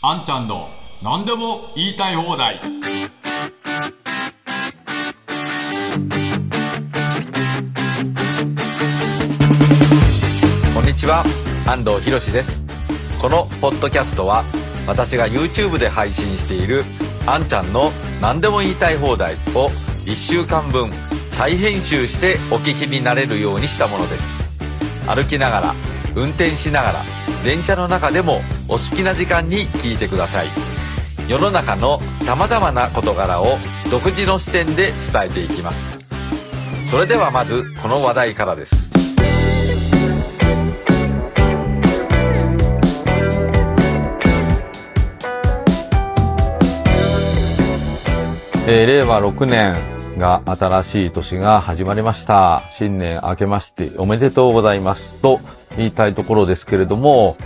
[0.00, 0.68] あんちゃんの
[1.02, 2.60] 何でも言いたい放題。
[10.72, 11.24] こんにちは。
[11.66, 12.62] 安藤博です。
[13.20, 14.44] このポッドキャストは
[14.86, 16.84] 私が YouTube で配信している
[17.26, 17.90] あんちゃんの
[18.22, 19.66] 何でも言いたい放題を
[20.06, 20.92] 1週間分
[21.32, 24.22] 再編集してお聞きになれるようにしたものです。
[25.08, 25.74] 歩きながら
[26.14, 27.02] 運転しながら
[27.42, 30.48] 電車の中でもお好きな時間に聞いてください。
[31.26, 33.56] 世の中の様々な事柄を
[33.90, 35.78] 独自の視点で伝えていきます。
[36.84, 38.74] それではまずこの話題からです。
[48.70, 49.76] えー、令和6年
[50.18, 52.64] が新しい年が始まりました。
[52.72, 55.40] 新年明けましておめでとうございますと
[55.78, 57.38] 言いたいところですけれども、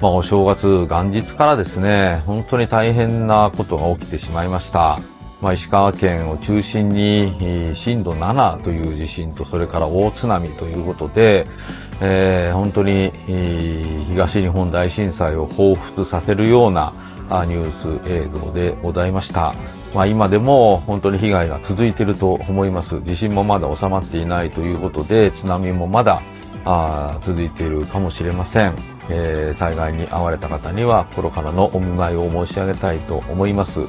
[0.00, 4.98] まあお正月元日からですね、本当に大変なことが起きてしまいました。
[5.42, 11.46] まあ、石川県を中心に震度7という地震とそれから大津波ということで、
[12.02, 13.10] えー、本当に
[14.08, 16.92] 東日本大震災を彷彿させるような
[17.46, 19.54] ニュース映像でございました。
[19.94, 23.00] まあ、今でも本当に被害が続いていると思います。
[23.02, 26.22] 地震もまだ収まっていないということで、津波もまだ
[26.64, 28.74] あ続いているかもしれません、
[29.10, 33.80] えー、災害に遭われた方には心からのお見舞いを申し上げたいと思います。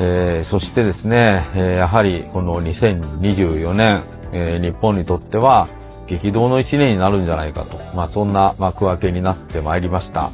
[0.00, 5.68] えー、そしてですね、えー、やはりこの2024年、えー、日本にとっては
[6.06, 10.30] 激動の1年になるんじゃないかと、まあ、そんな幕開けになってまいりました。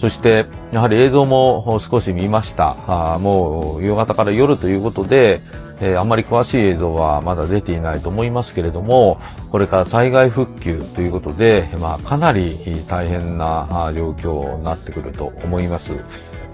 [0.00, 2.76] そして、やはり映像も少し見ました。
[2.86, 5.42] あもう夕方から夜ということで、
[5.82, 12.56] えー、あまり詳しい映像はまだ出ていないと思いますけれども、これから災害復旧ということで、まあ、かなり
[12.88, 15.92] 大変な状況になってくると思います。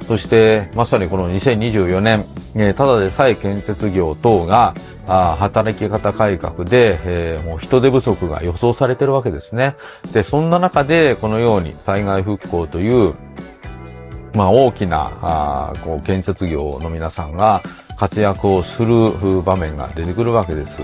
[0.09, 2.25] そして、まさにこの2024年、
[2.57, 4.75] えー、ただでさえ建設業等が、
[5.07, 9.77] あ働き方改革で、えー、もう人手不足が予想されてるわけですね。
[10.13, 13.15] で、そんな中で、このように災害復興という、
[14.35, 17.63] まあ、大きなあこう建設業の皆さんが
[17.97, 20.81] 活躍をする場面が出てくるわけです。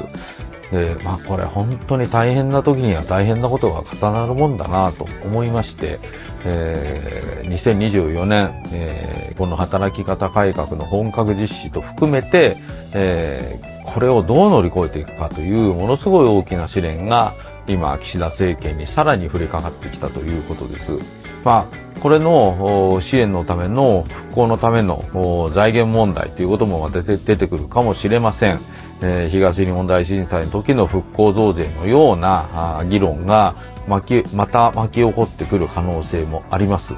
[0.70, 6.00] で、まあこれ本当に大変な時には大変なことが重なるもんだなと思いまして、
[6.44, 12.56] えー、2024年、えー、この働き方改革の本格実施と含めて、
[12.92, 17.34] えー、これをどう乗り越えていくかというものすごい大きな試練が
[17.66, 21.23] 今岸田政権にさらに降りかかってきたということです。
[21.44, 28.58] まあこれの支援のための復興のための財源問題ということも出て出てくるかもしれません。
[29.02, 33.54] えー、東日本大震災の時の復興増税のような議論が
[33.86, 36.94] 巻き、また巻き起こってくる可能性もあります。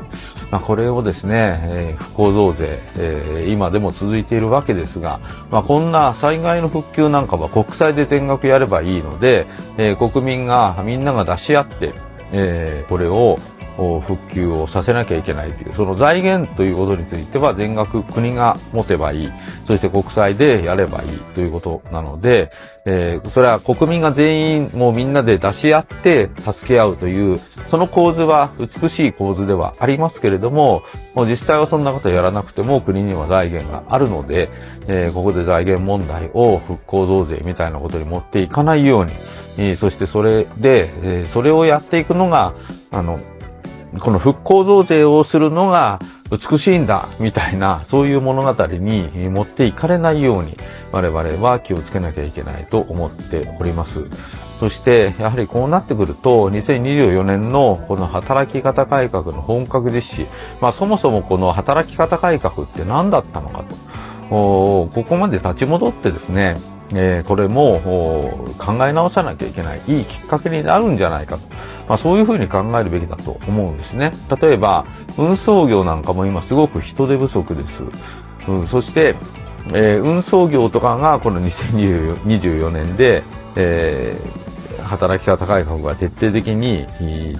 [0.50, 5.18] まあ、これをですね、えー、復興増税、えー、今でも続いているわけですが、
[5.50, 9.46] まあ、こんな災害の復旧なんかは国債で全額やればいいので、
[9.76, 11.92] えー、国民が、みんなが出し合って、
[12.32, 13.38] えー、これを
[13.76, 19.32] 復旧をさせなきゃいけないという、その財源ということについては全額国が持てばいい。
[19.66, 22.52] そして国債でやればいいということなので、
[22.84, 30.82] えー、それは国民が全員もうみんなで出し合って助け合うという、その構図は美しい構図ではありますけれども、
[31.14, 34.50] もう実際はそんなことやらなくても国には財源があるので、
[34.86, 39.12] えー、ここで財源問題を復興増税みたいなことに持っていかないように、
[39.58, 42.54] えー、そしてそれで、えー、それをやっていくのが、
[42.92, 43.18] あの、
[44.00, 45.98] この復興増税をするのが
[46.30, 50.56] 美しいんだ、みたいな、そういう物語に持っていかれないように、
[50.92, 54.00] 我々は気をつけなきゃいけないと思っております。
[54.58, 60.26] そして、やはりこうなってくると、2024年のこの働き方改革の本格実施、
[60.60, 63.76] まあそもそもこの働き方改革って何だったのかと。
[64.28, 66.56] ここまで立ち戻ってですね、
[66.92, 67.80] えー、これも
[68.58, 71.42] 考え直さなきゃいけない、いいきっかけになるんじゃないかと。
[71.88, 74.12] まあ、そういうふうに考えるべきだと思うんですね。
[74.40, 74.86] 例えば、
[75.16, 77.84] 運送業なんかも今すごく人手不足です。
[78.48, 79.14] うん、そして、
[79.68, 83.22] えー、運送業とかがこの2024年で、
[83.56, 86.86] えー、働き方改革が徹底的に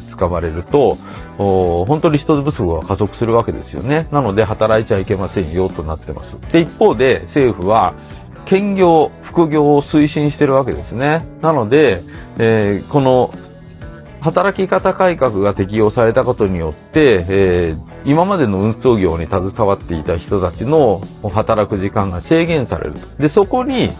[0.06, 0.96] 使われると、
[1.38, 4.08] 本当に人手不足が加速するわけですよね。
[4.10, 6.38] なので働いちゃいけませんよとなってます。
[6.50, 7.94] で、一方で政府は、
[8.46, 11.26] 兼業、副業を推進してるわけですね。
[11.42, 12.00] なので、
[12.38, 13.30] えー、この
[14.20, 21.02] 働き方改革が適用されたことによって、えー、今までの運送業に携わっていた人たちの
[21.32, 22.94] 働く時間が制限される。
[23.18, 23.90] で、そこに、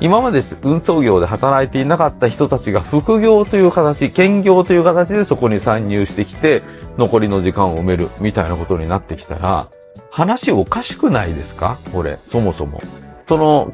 [0.00, 6.62] 今まで運送業で働いていなかった人たちが副業という形、兼業という形でそこに参入してきて、
[6.98, 9.68] 残りの時間を埋めるみたいなことになってきたら、
[10.10, 11.78] 話おかしくないですか？
[11.92, 12.82] これ、そもそも。
[13.28, 13.72] その、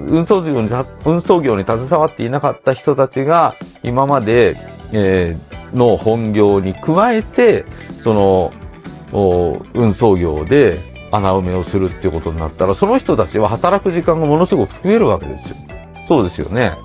[0.00, 0.70] 運送業に、
[1.04, 4.56] 運送業に携わっていなかった人たちが、今まで、
[4.92, 7.64] えー、の本業に加えて、
[8.02, 8.52] その、
[9.74, 10.78] 運送業で
[11.10, 15.56] 穴埋めをするっていうことになったら、その人たちは働く時間がものすごく増えるわけですよ。
[16.08, 16.76] そうですよね。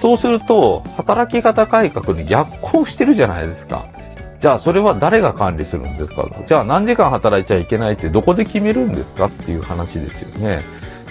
[0.00, 3.84] そうすると、働き方改革に逆行してるじゃないですか。
[4.40, 10.62] じゃあ、それは誰が管理するんですかじゃあ、何時間働いちゃいけないってどこで決めるんですかっていう話ですよね。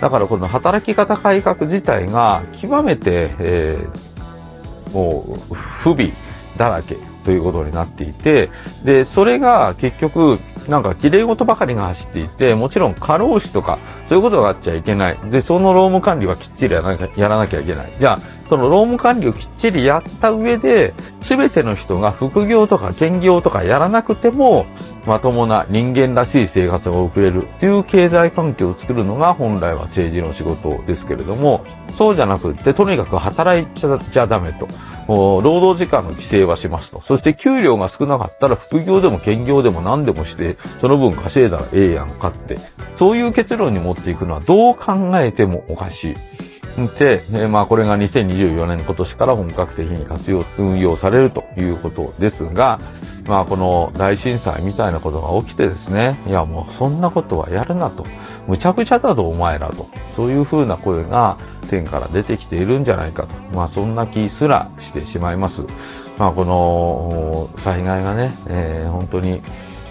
[0.04, 6.12] だから、この働き方改革自体が極めて、えー、もう、不備
[6.58, 8.50] だらけということになっていて、
[8.84, 13.80] で、それが結局、なんか綺麗事ばかりが走っていて、もちろん過労死とか、
[14.10, 15.18] そういうことがあっちゃいけない。
[15.32, 17.94] で、その労務管理はきっちりやらなきゃやらなきゃいけない。
[17.98, 18.20] じゃあ、
[18.50, 24.66] その労務管理をきっちりやった上で、すべての人が副業とか兼業とかやらなくても、
[25.06, 31.66] まともな人間らしい生活が送れるという経済環境を作るのが本来は政治の仕事ですけれども、
[31.98, 34.68] そうじゃなくって、とにかく働いちゃダメと。
[35.08, 37.02] 労働時間の規制はしますと。
[37.06, 42.58] そして給料が少なかったら副業でも兼業でも何でもして、その分稼いだらええやんかって。
[42.96, 46.16] そういう結論に持っていくのはどう考えてもおかしい。
[46.98, 52.80] で、えまあこれが2024年今年から本格的に活用、運用されるということですが、
[53.28, 58.06] まあこの大震災みたいなことが起きてですね、いやもうそんなことはやるなと。
[58.48, 59.88] むちゃくちゃだぞお前らと。
[60.16, 61.38] そういうふうな声が
[61.70, 63.30] 点から出てきているんじゃないかと。
[63.56, 65.62] まあそんな気すらしてしまいます。
[66.18, 69.42] まあこの災害がね、えー、本当に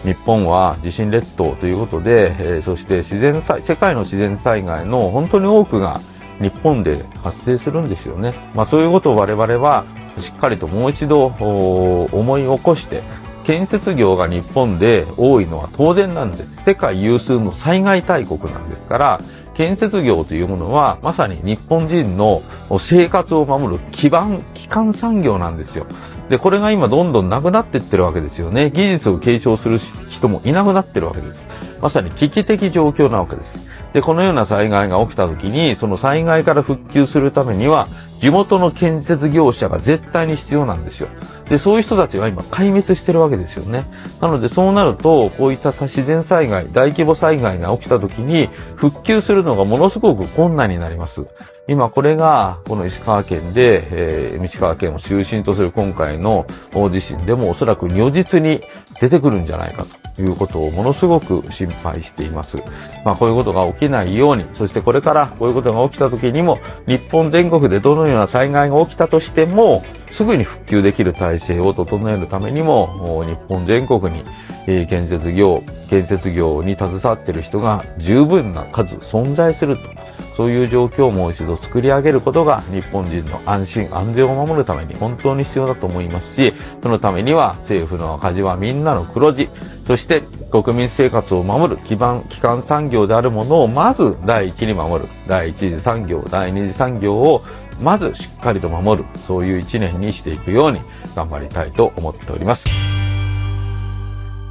[0.05, 6.01] 日本は地震列島ということで、えー、そして自然災、世界の自然災害の本当に多くが
[6.41, 8.35] 日本で発生するんですよね。
[8.55, 9.85] まあそういうことを我々は
[10.19, 13.03] しっかりともう一度思い起こして、
[13.45, 16.49] 建設業が日本で多いのは当然なんです。
[16.65, 19.21] 世界有数の災害大国なんですから、
[19.55, 22.43] 建設業というものはまさに日本人の
[22.79, 25.87] 生活を守る基盤、基幹産業なんですよ。
[26.31, 28.71] で、これが今どんどんなくなっていってるわけですよね。
[28.71, 29.79] 技術を継承する
[30.09, 31.47] 人もいなくなってるわけです。
[31.83, 33.69] まさに危機的状況なわけです。
[33.93, 37.89] で、このような災害が起きた時に、その災害から復旧するためには、
[38.21, 41.09] 地元の建設業者が絶対に必要なんですよ。
[41.49, 43.85] で、そういう人たちが今壊滅してるわけですよね。
[44.21, 51.27] なのでそうなると、こういった自然災害、大規模災害が起きた時に、復旧するのがものすごく困難になります。
[51.69, 56.45] 今これが、この石川県で、えー、石川県を中心とする今回の
[56.75, 58.63] 大地震でもおそらく如実に
[59.01, 59.87] 出てくるんじゃないか
[60.17, 62.57] ということをものすごく心配しています。
[63.05, 74.25] まあこういうことが起きないように、そしてこれからこういうことが起きた時にも、日本全国でどのような災害が起きたとしても、すぐに復旧できる体制を整えるためにも、日本全国に、
[74.67, 80.02] 建設業、建設業に携わっている人が十分な数存在すると。
[80.37, 89.49] そういう状況をもう一度作り上げることが日本人の安心安全を守るために本当に必要だと思いますし、そのためには政府の赤字はみんなの黒字、
[89.87, 95.09] そして国民生活を守る基盤、基幹産業であるものをまず第一に守る。
[95.27, 97.43] 第一次産業、第二次産業を
[97.81, 99.09] まずしっかりと守る。
[99.27, 100.81] そういう一年にしていくように
[101.15, 102.69] 頑張りたいと思っております。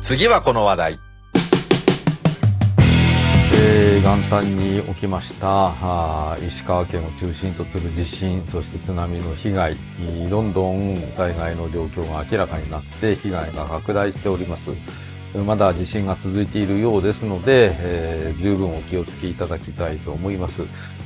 [0.02, 1.11] 次はこの話題。
[4.04, 9.78] 元旦に起きました石川県を中心とする地震そして津波の被害
[10.28, 14.72] どんどん災害の状況が明らかになって被害が拡大しております。
[15.46, 20.64] まだ地震が続いているようですので、えー、十分お気をつけいただきたいと思います。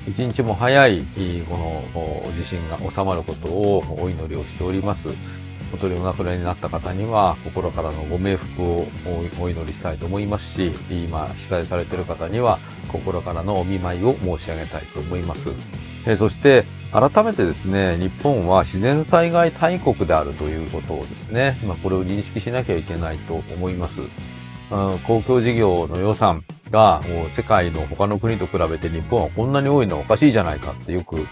[0.07, 1.01] 一日も早い
[1.49, 5.09] この地震が収まることをお祈りをしております。
[5.75, 8.87] お取りお亡くなりになった方には心からのご冥福を
[9.41, 15.49] お祈りしたいと思いますし今被災されている方には心からのお見舞いを申し上げたいと思います。
[16.07, 16.63] えそして
[16.93, 23.99] 改めてですね日本は自然災害大国であるということをですね、まあ、これを認識しなきゃいけないと思います。
[23.99, 24.03] う
[24.93, 31.27] ん、公共事業の予算がもう世界の他の国と比べて日本はこんなに多いのはおかしいじゃないかってよく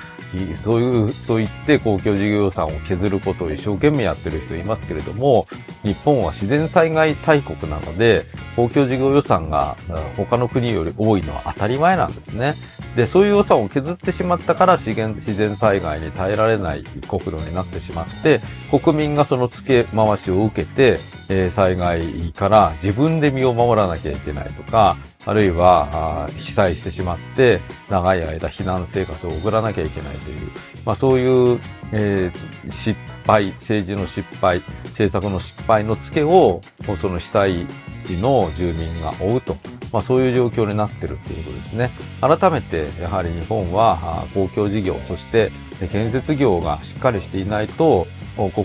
[0.55, 5.47] そういうそう言って公共事業予算を削ることを一生懸命やってる人いますけれども
[5.83, 8.25] 日本は自然災害大国なので
[8.55, 9.75] 公共事業予算が
[10.15, 12.53] 他の国より多いのは当たり前なんですね。
[12.95, 20.99] で、そういう予算を削ってしまったから自然自然災害に耐えられない国土になってしまって、国民がその付け回しを受けて、
[21.29, 30.51] えー、災害から自分で身を守らなきゃいけないとか、あるいは被災してしまって長い間避難生活を送らなきゃいけないという、
[30.85, 31.59] まあ、そういう、
[31.91, 36.61] えー、失敗政治の失敗政策の失敗のツケを
[36.99, 37.67] その被災
[38.07, 39.55] 地の住民が負うと
[39.93, 41.91] まあそういう状況になっているっていうことですね。
[42.19, 45.51] 改めて、やはり日本は公共事業、そして
[45.91, 48.07] 建設業がしっかりしていないと、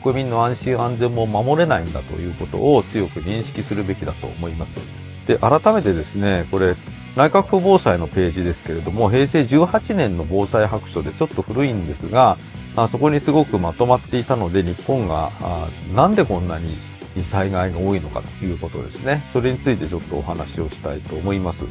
[0.00, 5.07] 国民の安心安全も守れないんだということを強く認識するべきだと思います。
[5.28, 6.74] で、改めてですね、これ、
[7.14, 12.38] 内閣府防災のページですけれども、平成18年の防災白書でちょっと古いんですが、
[12.76, 16.74] あそこにすごくまとまっていたので、日本があなんでこんなに
[17.22, 19.22] 災害が多いのかということですね。
[19.30, 21.64] それについてちょっとお話をしたいと思います。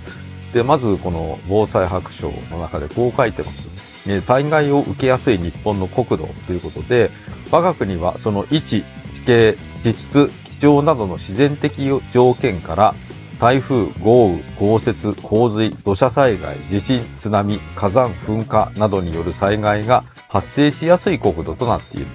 [0.53, 4.21] で、まずこの防災白書の中でこう書いてます。
[4.21, 7.09] 災害を受けやすい日本の国土ということで、
[7.49, 8.83] 我が国はその位置、
[9.13, 12.95] 地形、地質、気象などの自然的条件から
[13.39, 22.07] 台風、豪雨、豪雪、洪水、土砂災害、地震、津波、火山、噴火などによる災害が発生しやすい国土となっている。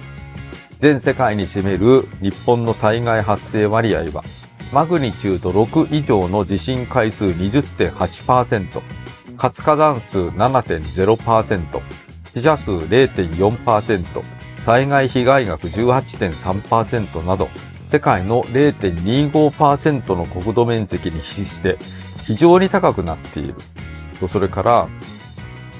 [0.79, 4.23] 全世界に占める日本の災害発生割合は、
[4.73, 8.81] マグニチュード6以上の地震回数20.8%、
[9.37, 11.81] 活火山数7.0%、
[12.33, 14.23] 死者数0.4%、
[14.57, 17.47] 災害被害額18.3%など、
[17.93, 21.77] 世界の0.25%の国土面積に比して
[22.25, 23.53] 非常に高くなっている。
[24.27, 24.89] それから、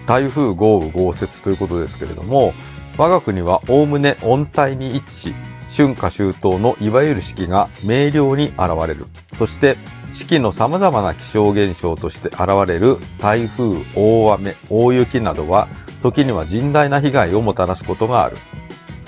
[0.06, 2.54] 台風豪雨豪雪ということですけれども、
[3.00, 5.36] 我が国はおおむね温帯に位置し、
[5.76, 9.08] 春夏秋冬のいわゆる四季が明瞭に現れる。
[9.40, 9.76] そして、
[10.12, 15.68] 四季の様々な気象現象として現れる台風、大雨、大雪などは、
[16.04, 18.38] 時には甚大な被害をもたらすことがある。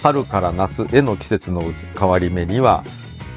[0.06, 1.64] 春から夏への季節の
[1.98, 2.84] 変わり目には、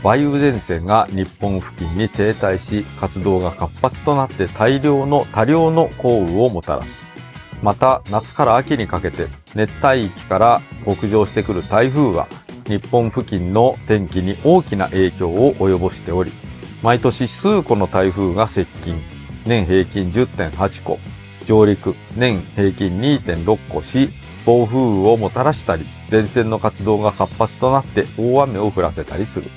[0.04, 7.06] 梅雨前線が日本付近に停滞し、活動が活発となって大量の多量の降雨をもたらす。
[7.62, 12.28] また、夏から秋にかけて熱帯域から北上してくる台風は、
[12.66, 16.30] 日本付近の天気に大きな影響を及ぼしており、
[16.82, 19.02] 毎年数個の台風が接近、
[19.46, 20.98] 年平均10.8個、
[21.46, 24.10] 上陸、年平均2.6個し、
[24.48, 29.50] 暴風雨をもたらしたり、前線の活動が活発となって大雨を降らせたりする。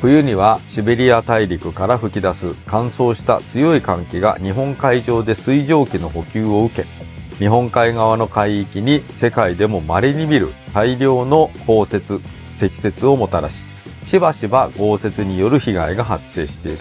[0.00, 6.88] 冬にはシベリア大陸から吹き出す乾燥した強い寒気が日本海上で水蒸気の補給を受け、
[7.36, 12.20] 日本海側の海域に世界でも稀に見る大量の降雪、
[12.50, 13.66] 積雪をもたらし、
[14.02, 16.78] しばしば豪雪による被害が発生している。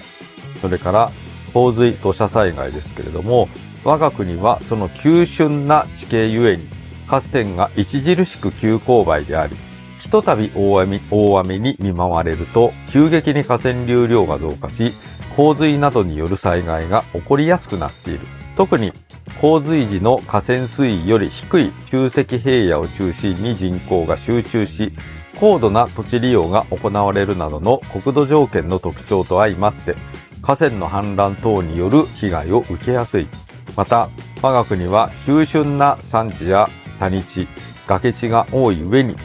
[0.60, 1.12] それから
[1.54, 3.48] 洪水土砂災害ですけれども、
[3.84, 6.77] 我が国はその急峻な地形ゆえに
[7.08, 9.56] 河川が著しく急勾配であり、
[10.00, 14.92] ひとたび大雨大雨に見舞われると、急激に河川流量が増加し、
[15.36, 18.22] 洪水などによる災害が起こりやすくなっている。
[18.56, 18.92] 特に
[19.40, 24.94] 洪水時の河川水位より低い中積平野を中心に人口が集中し、
[25.40, 29.96] 高度な土地利用が行われるなどの国土条件の特徴と相まって、
[30.42, 33.28] 河川の氾濫等による被害を受けやすい。
[33.76, 34.10] また、
[34.42, 36.68] 我が国は急峻な山地や
[37.00, 37.48] 谷地、
[37.88, 39.16] 崖地が多い上に、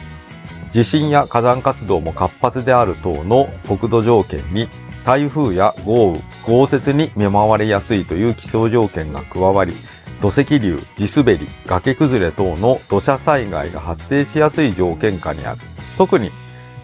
[0.71, 4.69] 地震や火山活動も活発である等の国土条件に、
[5.05, 9.73] 台風や豪雨、豪雪に見舞われやすいという気象条件が加わり、
[10.21, 15.59] 土石流、地滑り、崖崩れ等の土砂災害が発生しやすい条件下にある。
[15.97, 16.31] 特に、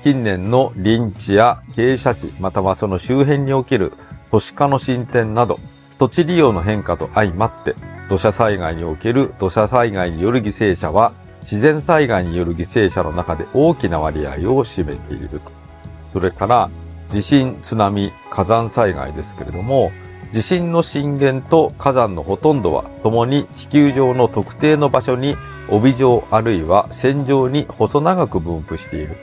[0.03, 3.93] 近年の林地や傾斜地、またはその周辺における
[4.31, 5.57] 都市化の進展など、
[5.97, 7.75] 土地利用の変化と相まって、
[8.09, 15.41] 土砂災害における土砂災害による犠牲者は、自然災害による犠牲者の中で大きな割合を占めている。
[16.11, 16.69] それから、
[17.09, 19.91] 地震、津波、火山災害ですけれども、
[20.31, 25.35] 地震の震源と火山のほとんどは共に地球上の特定の場所に
[25.69, 29.17] 帯状あるいは線状に細長く分布している。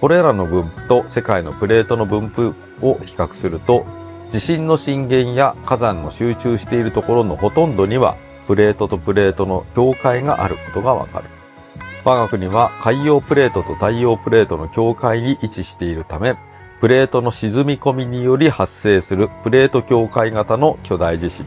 [0.00, 3.86] これらの分布と世界のプレートの分布を比較すると、
[4.30, 11.28] 地震の震源や火山の集中しているところのほとんどにはプレートとプレートの境界があることがわかる。
[12.04, 16.36] 我が国は海洋プレートと太陽プレートの境界に位置しているため、
[16.80, 21.44] プレートの沈み込みにより発生するプレート境界型の巨大地震、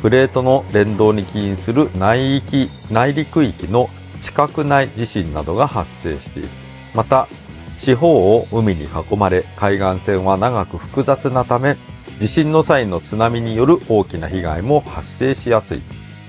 [0.00, 6.48] プレートの連動に起因する内域、内陸域の地殻内地震などが発生している。
[6.94, 7.28] また、
[7.76, 11.76] 四方を海に囲まれ、海岸線は長く複雑なため、
[12.18, 15.82] 地震の際の津波による大きな被害も発生しやすい。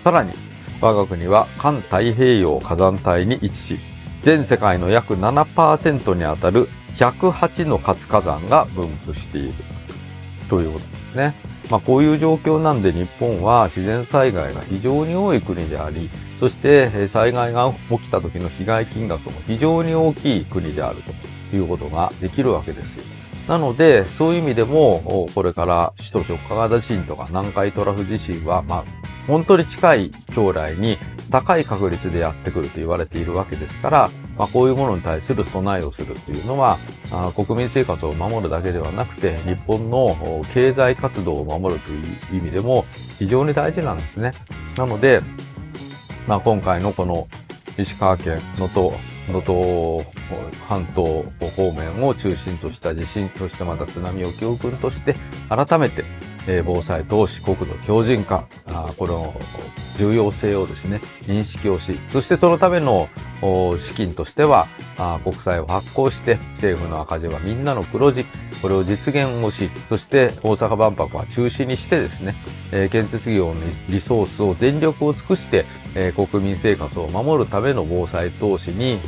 [0.03, 0.33] さらに、
[0.81, 3.77] 我が国は環太平洋火山帯に位置し、
[4.21, 6.67] 全世界の約7%にあたる
[6.97, 9.53] 108の活火山が分布している
[10.49, 11.33] ということですね。
[11.71, 20.97] まあこういう状況なんで日本は自然災害が非常に多い国であり、そして災害が起きた時の被害金額も非常に大きい国である
[21.49, 23.05] ということができるわけですよ。
[23.47, 28.83] なので、そういう意味でも、これから首都直下型地震とか南海トラフ地震は、まあ、
[29.27, 30.97] 本当に近い将来に
[31.29, 36.77] 高い確率でやってくると言われているわけですから、まあ、こういうものに対する備えをするというのは、
[37.11, 42.85] あ国民生活を守るだけではなくて、日本の経済活動を守るという意味でも
[43.19, 44.31] 非常に大事なんですね。
[44.77, 45.21] なので、
[46.27, 47.27] まあ、今回のこの
[47.77, 48.95] 石川県能登、
[49.29, 50.03] 能登
[50.67, 51.25] 半島
[51.55, 55.15] 方面を中心とした地震、そしてまた津波を教訓として、
[55.49, 56.03] 改めて、
[56.63, 58.47] 防災投資国土強靭化、
[58.97, 59.33] この
[59.97, 63.09] 重要性をですね、認識をし、そしてそのための
[63.79, 64.67] 資金としては、
[65.23, 68.25] 国債を発行して、政府の赤字はみんなの黒字、
[68.61, 72.35] これを実現をし、そして大阪万博は中止にしてですね、
[72.71, 73.55] え、建設業の
[73.89, 78.99] リソースを全力を尽くして、え、国民生活を守るための防災投資に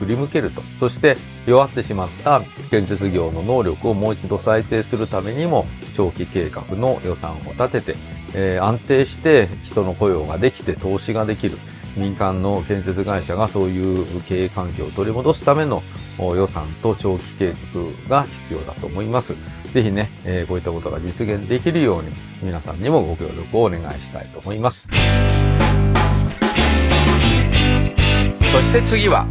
[0.00, 0.62] 振り向けると。
[0.80, 1.16] そして
[1.46, 2.40] 弱ってしまった
[2.70, 7.94] 建設業の能力をもう一度再生するためにも長期計画の予算を立てて、
[8.34, 11.58] えー、安定して人の雇用ができて投資ができる。
[11.96, 15.82] 民間の建設会社がそういう経営環境を取り戻すための
[16.18, 17.52] 予算と長期計
[18.08, 19.34] 画が必要だと思います。
[19.72, 22.10] ぜひね、えー、こういったことが実現できるように
[22.42, 24.86] 皆さんにもご協力をお願いしたいと思います。
[28.50, 29.26] そして次は、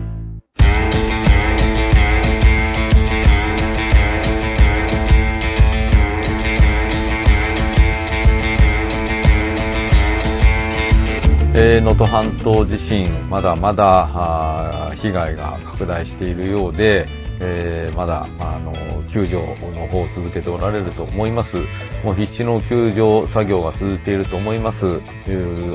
[11.61, 17.05] え能登半島地震、まだまだ被害が拡大しているようで、
[17.41, 18.73] えー、まだ、あの、
[19.11, 19.35] 救助
[19.77, 21.57] の方を続けておられると思います。
[22.01, 24.85] もう必死の救助作業が続いていると思います。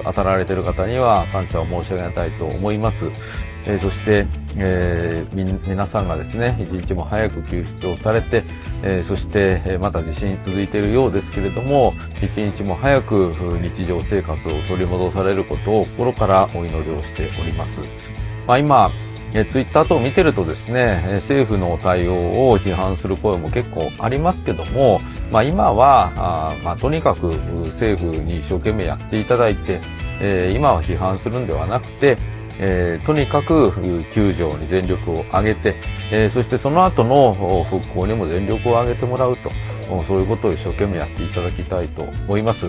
[0.04, 3.04] 当たられている方には感謝を申し上げたいと思います。
[3.66, 4.26] えー、そして、
[4.58, 8.44] えー、皆さんがですね、一日も早く救出をされて、
[8.82, 17.80] えー、そして、えまた地震続いているようですけれども、一日も早く日常生活を取り戻されることを心からお祈りをしております。
[18.46, 18.90] まあ、今、
[19.34, 22.14] えツイッター等を見てるとですね、政府の対応
[22.50, 25.00] を批判する声も結構ありますけども、
[25.32, 27.34] まあ、今は、あまあ、とにかく
[27.72, 29.80] 政府に一生懸命やっていただいて、
[30.20, 32.16] えー、今は批判するんではなくて、
[32.60, 33.72] えー、とにかく
[34.12, 35.76] 救助に全力を挙げて、
[36.12, 39.50] えー、そしてその後の復興にも全力を挙げてもらうと、
[40.06, 42.66] そういうことを一生懸命やっていただきたいと思います。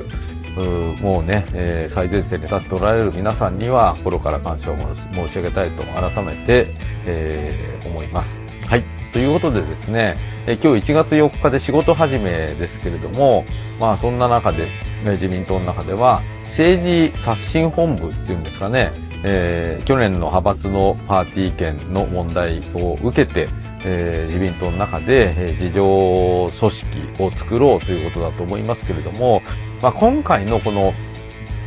[0.57, 4.77] うもうね、えー、最前線に立っておられる皆さんには心から感謝を
[5.13, 6.67] 申し上げたいと改めて、
[7.05, 8.39] えー、思います。
[8.67, 8.83] はい。
[9.11, 10.17] ということでですね、
[10.47, 13.45] え今日1月4日で仕事始めですけれども、
[13.79, 14.67] まあそんな中で、
[15.11, 23.49] 自民党の中では政治刷新本部っていうんですかね、えー、去年の派閥のパーティー券の問題を受けて、
[23.85, 29.41] えー、自民党の中で、えー、事情組織を作ろうということだと思いますけれども、
[29.81, 30.93] まあ、今回のこの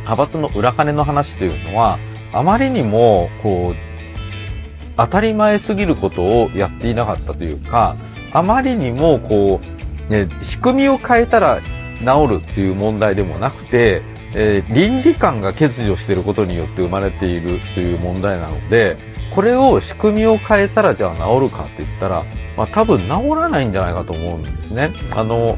[0.09, 1.99] 派閥の裏金の話というのは、
[2.33, 3.75] あまりにも、こう、
[4.97, 7.95] 当たり前すぎることをやっていなかったというか、
[8.33, 9.61] あまりにも、こ
[10.09, 11.59] う、ね、仕組みを変えたら
[11.99, 14.01] 治るっていう問題でもなくて、
[14.35, 18.95] えー、倫理観が欠如していることによって生まれているという問題なので、
[19.33, 22.23] これを仕組みを変えたらじゃあ治るかって言ったら、
[22.57, 24.89] まあ多分治らないんじゃないかと思うんですね。
[25.11, 25.57] あの、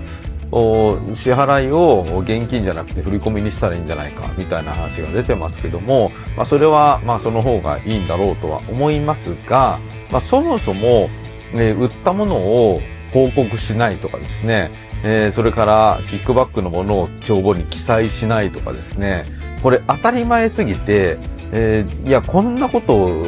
[1.15, 9.79] 支払いを現金じゃなくて振り込みにしたらいいんじゃないかみたいな話が出てますけども、まあそれはまあその方がいいんだろうとは思いますが、
[10.11, 11.09] まあそもそも、
[11.53, 12.81] ね、売ったものを
[13.13, 14.69] 報告しないとかですね、
[15.03, 19.23] えー、それからキックバックのものを帳簿に記載しないとかですね、
[19.63, 21.17] これ当たり前すぎて、
[21.51, 23.23] えー、いや、こんなこと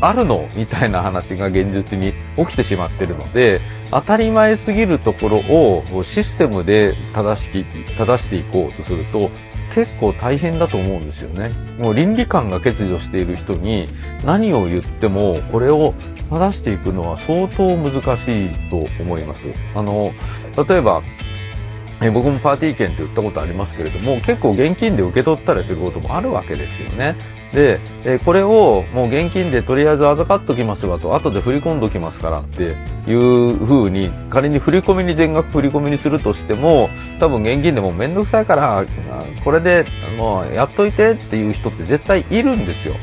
[0.00, 7.64] あるのみたいな話が現実に起きてしまってるので、当たり前すぎるところをシステムで正しき
[7.96, 9.30] 正していこうとすると、
[9.74, 11.50] 結構大変だと思うんですよね。
[11.78, 13.84] もう倫理観が欠如している人に
[14.24, 15.94] 何を言っても、これを
[16.30, 19.40] 正していくのは相当難しいと思います。
[19.74, 20.12] あの、
[20.68, 21.02] 例えば、
[22.02, 27.16] え僕もパーティー券って言ったことありますけれども、結構現金で受け取ったりということもあるわけですよね。
[27.52, 32.74] で、えこれをもう現金でとりあえず預かっときますわと、後で振り込んどきますからって
[33.10, 38.84] いう風に、仮に振り込みに全額振り込みにするとしても、多分現金でもめんどくさいから、
[39.42, 39.86] これで
[40.18, 42.94] もうやっといてっていう人って絶対いるんですよ。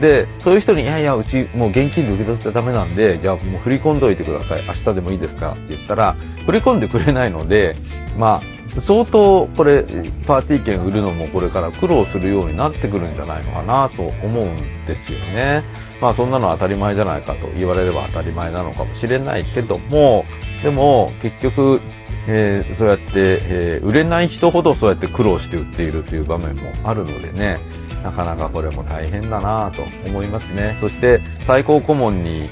[0.00, 4.64] で、そういう人に、いやいや、うちもう現金で受け取っちゃダメなんで、じゃあもう振り込んどいてください。
[4.66, 5.52] 明日でもいいですか？
[5.52, 7.72] って言ったら、振り込んでくれないので、
[8.16, 9.82] まあ、相当これ、
[10.26, 15.64] パーティー券売るのもこれから苦労するようになってくるんじゃないのかなと思うんですよね。
[16.00, 20.24] まあそんなのは当たり前じゃないかと言われれば当たり前なのかもしれないけども、
[20.62, 21.80] でも結局、
[22.28, 27.58] えー、そうやって、えー、売れない人ほどそうやって苦労して売っているという場面もあるのでね、
[28.02, 30.76] なかなかこれも大変だなと思いますね。
[30.80, 32.48] そして最高顧問に、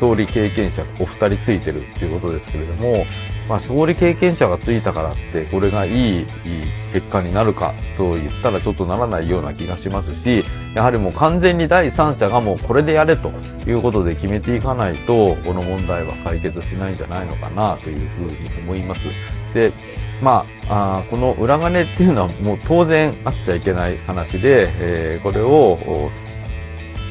[0.00, 3.04] 総理経験者お二人ついてるっていうことですけれども、
[3.48, 6.26] まあ、勝利経験者がついたからって、これがいい
[6.92, 13.30] 結果になるかと言ったらちょっとならないような気がしますし、やはりもう完全に第三者がもうこれでやれと
[13.66, 19.02] いうことで決めていかないと、この問題は解決しないんじゃないのかなというふうに思います。
[19.52, 19.72] で、
[20.22, 25.78] まあ、あこの裏金っていうのはもう当然あっちゃいけない話で、えー、これを、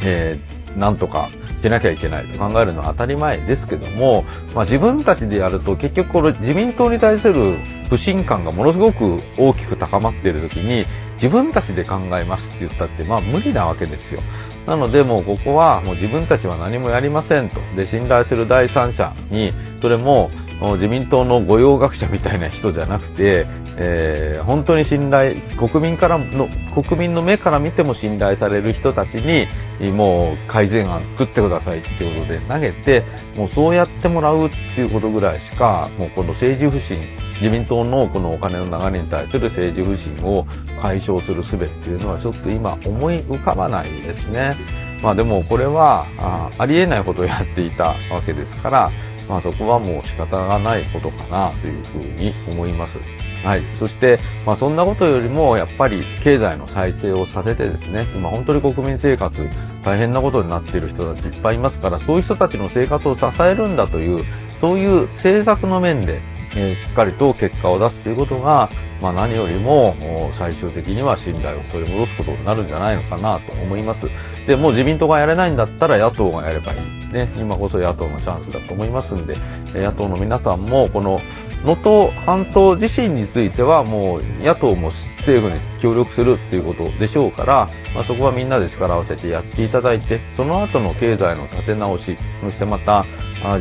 [0.04, 1.30] えー、なんとか
[1.62, 7.58] しなきゃいけないと考えるのは当たり前ですけども、まあ、自分たちでやると結局これ自民党に対する
[7.94, 14.20] 不信感がものすごく大きく高まっている時に自分たちで考えますって言ったってまあ無理なわけですよ。
[14.66, 17.60] なのでもうここはもう自分たちは何もやりませんと。
[17.76, 20.32] で、信頼する第三者に、それも
[20.74, 23.46] 自民党の御用学者みたいな人じゃなくて、
[23.78, 29.48] えー、本当に信頼、国民からの、国民の目から見ても信頼される人たちに、
[29.92, 33.04] もう改善案作ってくださいっていうことで投げて、
[33.36, 37.00] もうそうやってもらうっていうことぐらいしか、もうこの政治不信、
[37.44, 40.48] 自民党のこのお金の流れに対する政治不信を
[40.82, 44.56] 解消する術っていうのはちょっと今思い浮かばないですね。
[45.02, 48.92] まあでもこれはあありえないことをやっていたわけですから、
[49.28, 52.98] まあそこはもう仕方がないことかなというふうに思います。
[53.44, 53.64] はい。
[53.78, 59.50] そして、まあそんなことよりも、やっぱり経済の再生をさせてですね、今本当に国民生活
[59.84, 66.22] 大変なことになっている人たちいっぱいいますから、そういう人たちの生活を支えるんだという、そういう政策の面で、
[66.56, 68.70] え、しっかりと結果を出すということが、
[69.02, 69.96] まあ何よりも
[70.38, 74.08] 最終的には信頼を取り戻すことになるんじゃないのかなと思います。
[74.48, 76.80] で、もう自民党がやれないんだったら野党がやればいい。
[77.14, 79.38] ね、今こそ野党のチャンスだと思いますんで、
[79.74, 81.20] 野党の皆さんもこの
[81.64, 93.06] 能登半島自身についてはもう野党も政府に協力するっていうことでしょうから、まあ、そこはみんなで力を合わせてやっていただいて、その後の経済の立て直し、そしてまた、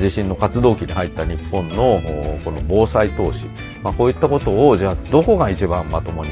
[0.00, 2.00] 地震の活動期に入った日本の
[2.44, 3.46] この防災投資、
[3.82, 6.30] まあ、こういったことを、じゃあどこが一番まともに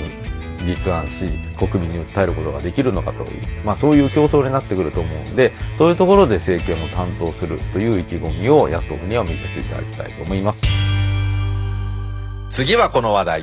[0.66, 1.24] 立案し、
[1.56, 10.99] 国民に訴えることができるのかという、まあそういう競争になってくると思うんで、そういうところで政権を担当するという意気込みを野党には見せていただきたいと思います。
[12.50, 13.42] 次はこの話題。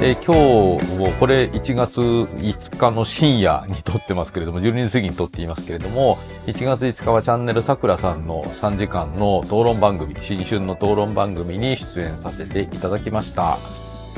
[0.00, 13.58] え、今日もこれ1月5日の深夜に撮ってますけれども、12時過ぎに撮っていますけれども、1月5日はチャンネル桜さんの3時間の討論番組、新春の討論番組に出演させていただきました。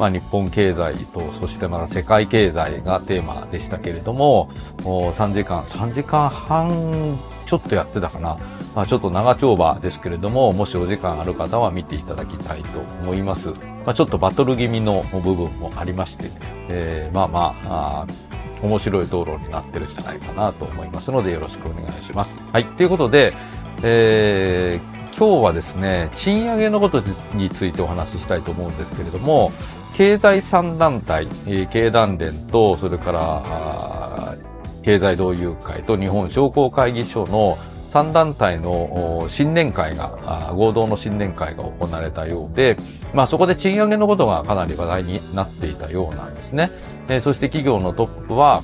[0.01, 8.39] まあ、日本経済と、そしてまた世界経済がテーマでしたけれども、3時間、3時間半ちょっとやってたかな。
[8.75, 13.49] まあ、ちょっと長丁場ですけれども、もしお時間ある方は見ていただきたいと思います。
[13.85, 16.31] まあ、ちょっとバトル気味の部分もありまして、
[16.71, 22.43] えー、まあまあ、あ面白い道路になってるんじゃないかなと思いますのでよろしくお願いします。
[22.53, 22.65] はい。
[22.65, 23.35] ということで、
[23.83, 27.03] えー、今日はですね、賃上げのこと
[27.35, 29.53] についてお話ししたいと思うんですけれども、
[30.01, 31.29] 経済3団体、
[31.69, 34.35] 経団連と、それから、
[34.83, 37.59] 経済同友会と日本商工会議所の
[37.91, 42.77] 3団体の新年会が、合同の新年会が行われたようで、
[43.13, 46.71] まあそこで賃上げのことがかなり話題になっていたようなんですね。
[47.11, 48.63] えそして企業のトップは、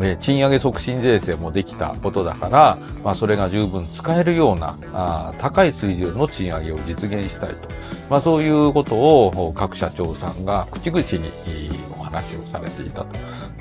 [0.00, 7.87] え賃上げ促進税制もできたことだから、まあ、それが十分使えるようなあ高い水準の賃上げを実現したいと。
[8.10, 13.06] まあ、そういうことを各社長さんが口々にお話をされていたと。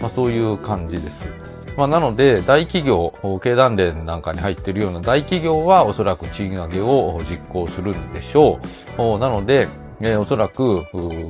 [0.01, 1.27] まあ、そういう感じです。
[1.75, 8.59] まあ、なので、大企業、経団連なんかに入っているような大企業はおそらく賃上げを実行するんでしょ
[8.97, 9.19] う。
[9.19, 9.67] なので、
[9.99, 10.85] えー、おそらく、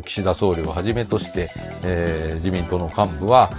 [0.06, 1.50] 岸田総理をはじめとして、
[1.84, 3.52] えー、自民党の幹部は、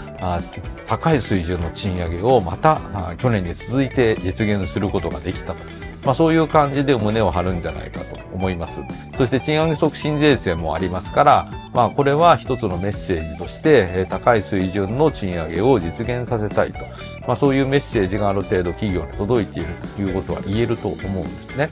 [0.87, 2.81] 高い水準の賃上げをまた、
[3.19, 5.78] 去年に続いて実現することができたと。
[6.05, 8.81] まあそういう感じで胸を張るんじゃないかと思います。
[9.17, 16.81] そして賃上げ促進税制もありますから、まあこれは一つのメッセージとして、高い水準の賃上げを実現させたいと。
[17.27, 21.71] まあそういうメッセージがある程度企業に届いているということは言えると思うんですね。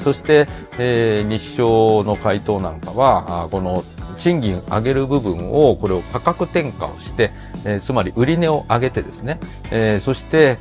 [0.00, 0.46] そして、
[0.78, 3.82] えー、日商の回答なんかは、この
[4.18, 7.30] 賃金上げる部分を、これを価格転嫁をして、
[7.64, 10.58] えーつまり売値を上げてですね、えーそして、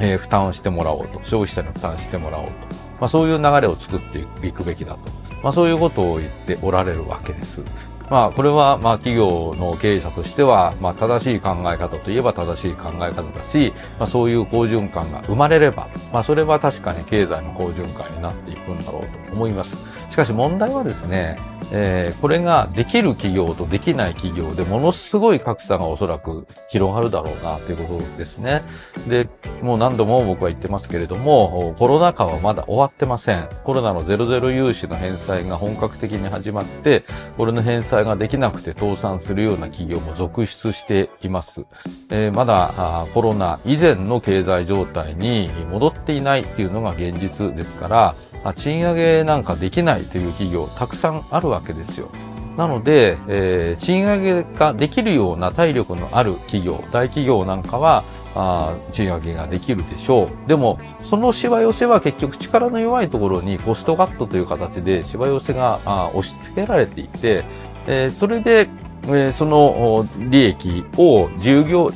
[0.00, 2.52] えー負担をしてもらおうと、消費者に負担してもらおうと、
[3.00, 4.98] まあ、そういう流れを作っていくべきだと、
[5.42, 7.62] まあ、そういうことを言っておられるわけです。
[8.10, 19.76] まあ、これは、まあ、企業の経営者としては、まあ、正しい考え方といえば正しい考え方だし、まあ、そういう好循環が生まれれば、まあ、それは確かに経済の好循環になっていくんだろうと思います。
[20.10, 21.36] しかし問題はですね、
[21.72, 28.62] えーこれができる企業とできない企業でものすごい格差がおそらく広がるだろうなということですね。
[29.06, 29.28] で、
[29.62, 33.48] もう何度も僕は言ってますけれども、コロナ禍はまだ終わってません。
[33.64, 37.04] コロナのゼロゼロ融資の返済が本格的に始まって、
[37.36, 41.64] これの返済ができなくて倒産するような企業も続出しています。
[42.10, 52.08] えーまだコロナ以前の経済状態に戻っていないっていうのが現実ですから、あ賃上げなんかできないという企業たくさんあるわけですよ。
[52.56, 58.02] なので、えー賃上げができるような体力のある企業、大企業なんかは、
[58.34, 60.48] あ賃上げができるでしょう。
[60.48, 67.44] でも、そのしわ寄せは結局力の弱いところにコストカットという形でしわ寄せがあ押し付けられていて、
[67.86, 68.68] えーそれで、
[69.04, 71.90] えーその利益を従業、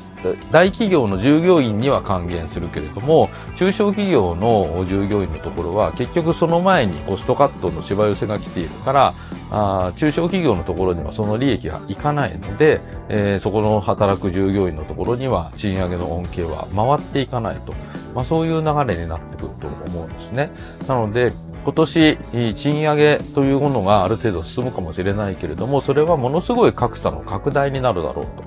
[0.50, 9.14] 大企業の従業員には還元するけれども、中小企業の従業員のところは結局その前にコストカットのしわ寄せが来ているから、
[9.50, 17.74] あ中小企業のところにはその利益がいかないので、えーそこの働く従業員のところには賃上げの恩恵は回っていかないと。
[18.14, 20.50] まあそういう流れになってくると思うんですね。
[20.86, 21.32] なので、
[21.64, 22.18] 今年、
[22.54, 28.42] 賃上げというものがある程度進むかもしれないけれども、それはものすごい格差の拡大になるだろうと。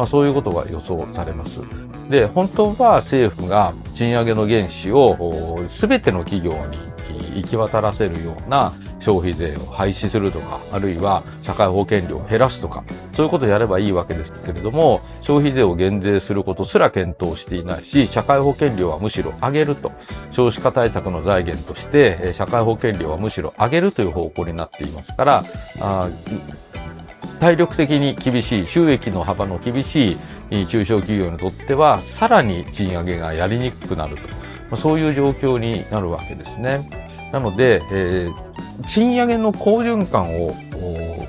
[0.00, 1.60] まあそういうことが予想されます。
[2.08, 6.52] で、本当は政府が賃上げの原資をすべての企業
[7.34, 12.82] に行き渡らせるような消費税を廃止するとか、あるいは社会保険料を減らすとか、
[13.14, 19.92] そういうことをやればいいわけですけれども、消費税を減税することすら検討していないし、社会保険料はむしろ上げると、
[20.30, 25.44] 少子化対策の財源として、社会保険料はむしろ上げるという方向になっていますから、
[25.80, 26.08] あ
[27.40, 30.16] 体力的に厳しい、収益の幅の厳し
[30.50, 34.16] い中小企業にとっては、さらに賃上げがやりにくくなる
[34.70, 34.76] と。
[34.76, 36.88] そういう状況になるわけですね。
[37.32, 38.50] なので、えー
[38.86, 40.54] 賃上げの好循環を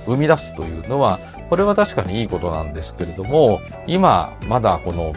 [0.06, 5.14] 生み出すというのは、これは確かにいいことなんですけれども、今、まだこの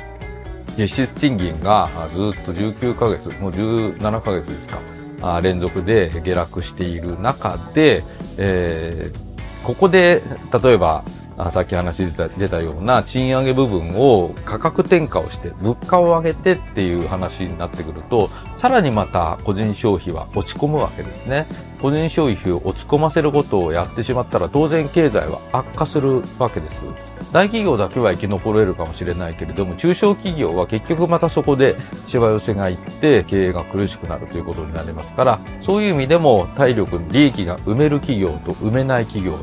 [0.76, 8.02] 実質賃金がずっと19ヶ月、もう17ヶ月ですか、連続で下落している中で、
[8.36, 9.23] えー
[9.64, 10.22] ここで、
[10.62, 11.04] 例えば、
[11.36, 21.46] あさっき話出た出たような賃上げ部分を価格転嫁をして物価を上げてっていう話になってくるとさらにまた個人消費は落ち込むわけですね。
[21.84, 26.82] 個人消費を落ち込ませることをやってしまったら当然経済は悪化するわけです
[27.30, 39.36] 大企業だけは生き残れるかもしれないけれども中小企業は結局またそこでしわ寄せがいって経営が苦しくなるということになりますからそういう意味でも体力利益が埋める企業と埋めない企業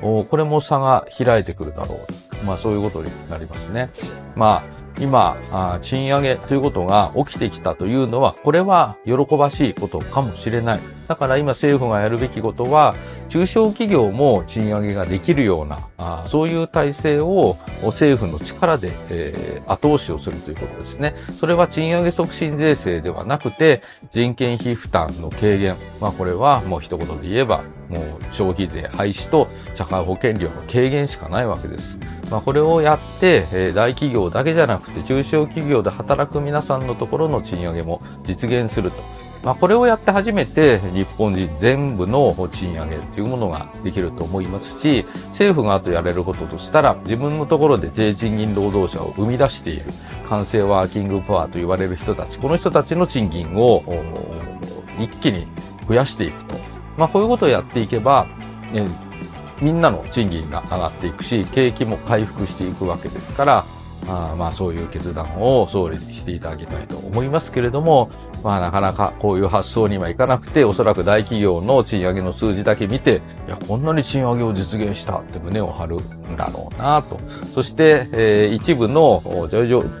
[0.00, 2.46] とこれも差が開いてくるだろう。
[2.46, 3.90] まあそういうことになりますね。
[4.36, 10.80] まあ今、あ賃上げということが起きてきたというのは、これは喜ばしいことかもしれない。
[11.06, 12.94] だから今政府がやるべきことは、
[13.28, 21.14] 中小企業も賃上げができるような、あそういう体制を政府の力で、えー後押しをするということですね。
[21.38, 25.76] それは賃上げ促進税制ではなくて、人件費負担の軽減。
[26.00, 31.98] まあこれはもう一言で言えば、もう消費税廃止と社会保険料の軽減しかないわけです。
[32.30, 39.18] まあ、これをやって、え大企業だけじゃなくて中小企業で働く皆さんのところの賃上げも実現すると。
[39.44, 49.84] まあ、これをやって初めて日本人全部の賃上げというものができると思いますし、政府があとやれることとしたら、自分のところで低賃金労働者を生み出している、
[50.28, 53.82] 完成ワーキングパワーと言われる人たち、この人たちの賃金を
[54.98, 55.46] 一気に
[55.86, 56.77] 増やしていくと。
[56.98, 58.26] まあ、こういうことをやっていけば、
[58.74, 59.08] えー
[59.60, 63.64] みんなの賃金が上がっていくし、景気も回復していくわけですから、
[64.06, 68.08] あまあそういう決断を総理にしていただきたいと思いますけれども、
[68.44, 77.18] まあなかなかこういう発想にはいかなくて、おそらく大企業の賃上げの数字だけ見て、いや、こんなに賃上げを実現したって胸を張るんだろうなと。
[77.52, 79.22] そして、えー一部の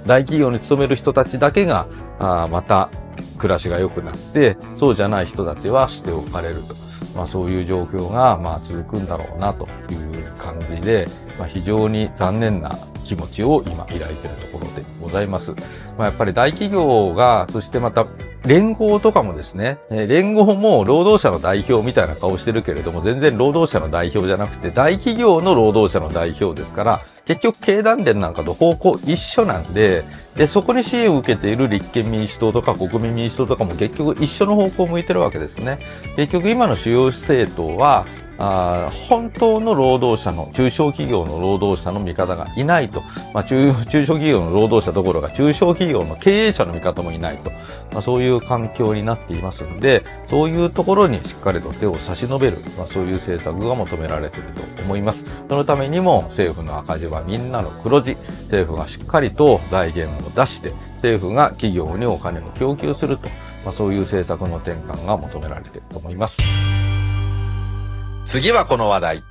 [0.06, 1.86] 大企業に勤める人たちだけが、
[2.20, 2.90] あまた
[3.38, 6.87] 暮らしが良くなって、そうじゃない人たちは捨て置かれると。
[7.18, 14.14] まあそういう状況がまあ続くんだろうなという感じで、まあ非常に残念な気持ちを今抱いている
[14.52, 15.50] ところでございます。
[15.98, 18.06] まあやっぱり大企業が、そしてまた
[18.46, 30.04] 連合とかもですね、連合も労働者の代表みたいな顔してるけれども、全然労働者の代表じゃなくて、大企業の労働者の代表ですから、結局経団連なんかと方向一緒なんで、
[30.36, 35.78] で、そこに支援を受けている立憲民主党とか国民民主党とかも結局一緒の方向を向いてるわけですね。
[36.16, 38.06] 結局今の主要政党は、
[38.38, 43.02] あ本当の労働者の、中小企業の労働者の味方がいないと。
[43.34, 47.50] まあ中、中小企業の労働者どころか、中小企業の経営者の味方もいないと。
[47.92, 55.26] まあ、そういう環境になっていますので、そういうところにしっかりと手を差し伸べる、まあ、そういう政策が求められていると思います。
[55.48, 58.16] そのためにも、政府の赤字はみんなの黒字。
[58.48, 63.28] 政府がしっかりと財源を出して、政府が企業にお金を供給すると。
[63.64, 66.38] まあ、そういう政策の転換が求められていると思います。
[68.28, 69.22] 次はこの話題。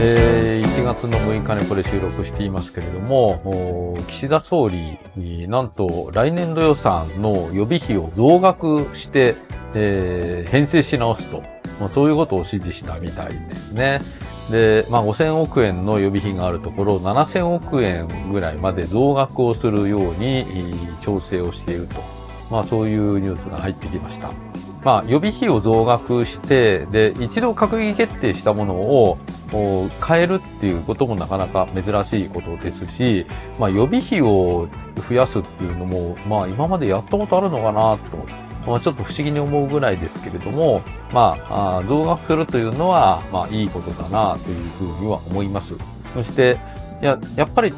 [0.00, 4.98] えー、1月の6日にこれ収録していますけれども、岸田総理
[5.46, 9.36] なんと来年度予算の予備費を増額して、
[9.74, 11.44] えー、編成し直すと、
[11.78, 14.00] まあ、そういうことを指示したみたいですね。
[14.50, 20.46] で、まあ、5000億円の予備費があるところ、7000億円ぐらいまで増額をするように
[21.00, 22.02] 調整をしていると。
[22.50, 24.32] まあ、そういうニュースが入ってきました。
[24.84, 29.18] まあ、予備費を増額して、で、一度閣議決定したものを
[30.06, 33.24] 変えるっていうこともなかなか珍しいことですし、
[33.58, 34.68] まあ、予備費を
[35.08, 45.74] 増やすっていうのも、まあ、今までやったことあるのかなと思ってまあ、ちょっと不思議に思うぐらいですけれども、まあ、あ増額するというのは、まあ、いいことだなというふうには思います。
[46.14, 46.58] そして、
[47.02, 47.72] いや、やっぱり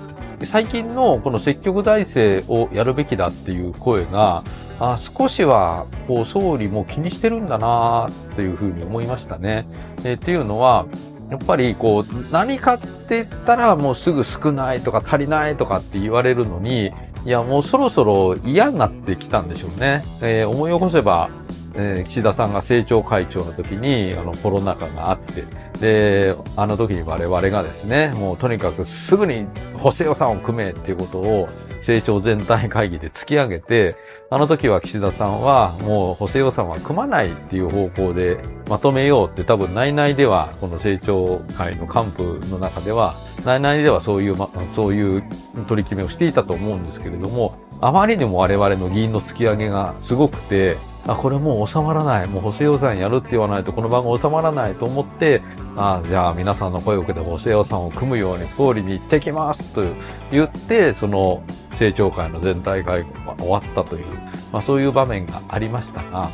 [0.45, 4.45] 最近のこの積極財政をやるべきだっていう声が、
[4.79, 9.67] あ少しはこう総理も気にしてるんだなというふうに思いましたね。
[10.05, 10.87] えー、っていうのは、
[11.31, 16.93] やっぱりこう何かって言ったらもうすぐ少ないとか足りないとかって言われるのに、
[17.27, 20.05] いや、もうそろそろ嫌になってきたんでしょうね。
[20.23, 21.29] えー、思い起こせば、
[21.75, 25.43] えー、岸田さんが政調会長の時に、あの、コロナ禍があって、
[25.81, 31.49] で、あの時に我々がですね、もうとにかくすぐに補正予算を組めっていうことを、
[31.87, 33.95] 成長全体会議で突き上げて、
[34.29, 45.23] あの時は岸田さんはもう補正予算は組まないっていう方向でまとめようって多分内々では、この成長会の幹部の中では、内々ではそういう、ま、そういう
[45.69, 52.27] 取り決めをしていたと思うんですけれども、あまりにも我々の議員の突き上げがすごくて、あ、これもう収まらない。
[52.27, 55.41] もう補正予算やるって言わないとこの番号収まらないと思って、
[55.77, 59.85] あじゃあ皆さんの声を受けて補正予算を組むように総理に行ってきますと
[60.33, 61.45] 言って、その
[61.77, 64.05] 政調会の全体会合が終わったという、
[64.53, 66.31] まあそういう場面がありましたが、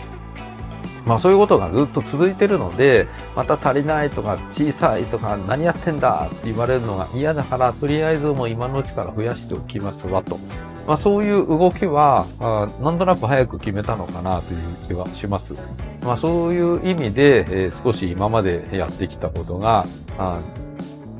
[1.05, 10.39] まあそういうことがずっと続いてるので、また足りないとか小さいとか何やってんだって言われるのが嫌だから、とりあえずもう今のうちから増やしておきますわと。
[10.87, 15.55] まあそういう動きは、あなんとなく早く決めたのかなという気はします。
[16.03, 19.85] まあそういう意味で、えー、少し今までやってきたことが、
[20.19, 20.41] あ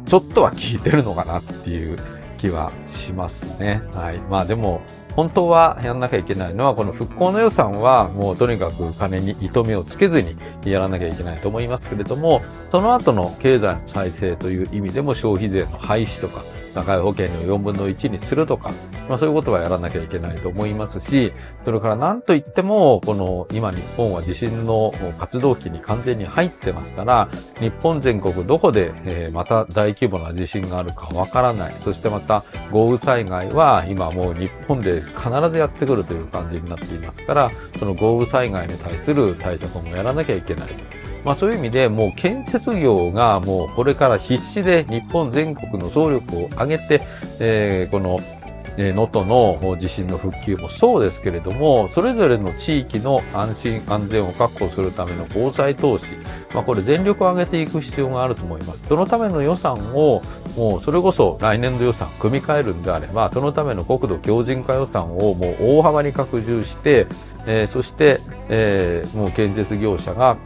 [0.07, 1.99] ちょっとは効いてるのかなっていう
[2.43, 3.83] 気はしますね。
[3.93, 4.19] はい。
[4.19, 4.83] まあでも、
[5.15, 16.43] 本当はやんなきゃいけないのは、この復興の予算はもうとにかく金に糸目をつけずにやらなきゃいけないと思いますけれども、その後の経済の再生という意味でも消費税の廃止とか、
[16.75, 18.71] 社会保険の4分の1にするとか、
[19.09, 21.33] まあそういうことはやらなきゃいけないと思いますし、
[21.65, 27.29] それから何と言っても、この今日本は地震の活動期に完全に入ってますから、
[27.61, 31.75] 日本全国どこで、また大規模な地震があるかわからない。
[31.85, 40.69] そしてまた豪雨災害は今もう日本で必ずやってくるという感じになっていますから、その豪雨災害に対する対策もやらなきゃいけない。
[41.25, 47.03] まあそういう意味でもう建設業がもうこれから必死で日本全国の総力を上げて、
[47.39, 48.19] えー、この
[48.79, 56.05] 能登の地震の復旧もそうですけれども、それぞれの地域の安心安全を確保するための防災投資、
[56.55, 58.81] まあこれ全力を挙げていく必要があると思います。
[58.89, 60.23] そのための予算を、
[60.57, 67.07] もうそれこそ来年度予算組み替えるんであれば、そのための国土強靭化予算をもう大幅に拡充して、
[67.47, 70.39] えー、そして、えー、もう建設業者が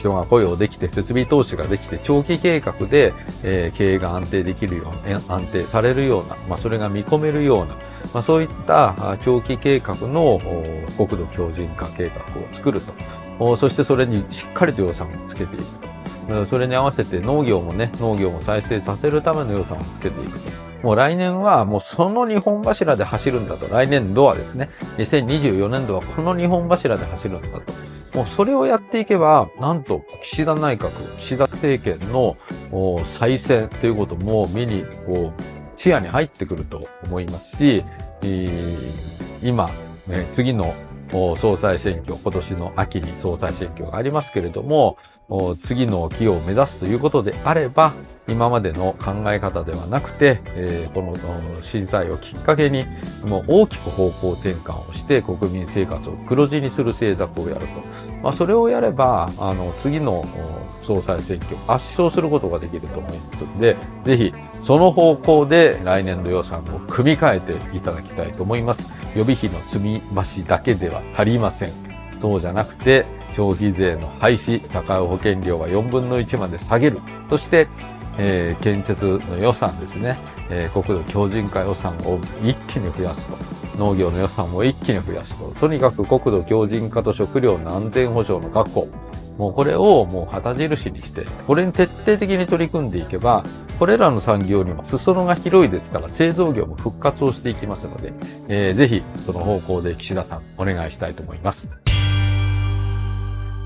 [0.00, 7.74] 人が雇用できて、設備投資ができて、長期計画で、えー、経営が安定できるような、安定されるような、まあ、それが見込めるような、
[8.12, 10.38] まあ、そういった長期計画の
[10.96, 13.56] 国土強靭化計画を作ると。
[13.56, 16.46] そしてそれにしっかりと予算をつけていく。
[16.48, 20.69] それに合わせて農業もね、農業も再生させるための予算をつけていくと。
[20.82, 23.68] もう来年はもうその日本柱で走るんだと。
[23.68, 27.72] 来年度はですね、2024年度はこの日本柱で走るんだと。
[28.16, 32.36] もうそれをやっていけば、なんと岸田内閣、岸田政権の
[33.04, 35.42] 再選ということも見に、こう、
[35.76, 37.84] 視野に入ってくると思いますし、
[39.42, 39.70] 今、
[40.32, 40.74] 次の
[41.12, 44.96] 総裁選挙、今年の秋に総裁選挙がありますけれども、
[45.62, 47.92] 次の期を目指すということであれば、
[48.28, 51.14] 今までの考え方ではなくて、えーこの
[51.62, 52.84] 震災をきっかけに、
[53.24, 58.00] もう大きく方向転換をして国民生活を黒字にする政策をやると。
[58.22, 60.24] まあ、それをやれば、あの、次の
[60.86, 68.86] 総裁選挙、圧勝することができると思いますので、ぜひ、その方向で来年度予算を組み替えていただきたいと思います。
[69.16, 71.72] 予備費の積み増しだけでは足りません。
[72.20, 73.06] そうじゃなくて、
[73.36, 76.98] 消費税の廃止、高い保険料は4分の1まで下げる。
[77.30, 77.68] そして、
[78.22, 80.16] えー建設の予算ですね、
[80.50, 83.36] えー国土強靭化予算を一気に増やすと。
[83.78, 85.54] 農業の予算を一気に増やすと。
[85.58, 88.88] とにかく国土強靭化と食料の安全保障の確保。
[89.38, 93.42] もうこれをもう旗印にして、これに徹底的に取り組んでいけば、
[93.78, 98.12] これらの産業にも裾野が広いですから、製造業も復活をしていきますので、
[98.48, 101.66] えーぜひその方向で岸田さんお願いしたいと思います。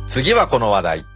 [0.06, 1.13] 次はこの話題。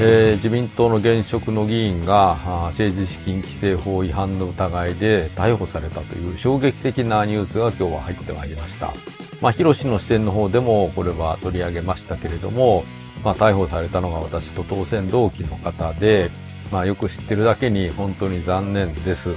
[0.00, 2.36] えー自民党の現職の議員が
[2.66, 8.92] 政治資金規正法違反の疑いで逮捕されたという衝撃的なニュースが今日は入ってまいりました。
[9.40, 12.84] まあ、広氏の視点の方でもこれは取り上げましたけれども、
[13.24, 16.30] まあ、逮捕されたのが私と当選同期の方で、
[16.72, 19.30] まあ、よく知ってるだけに本当に残念です。